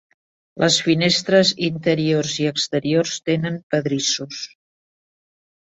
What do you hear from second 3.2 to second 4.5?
tenen pedrissos.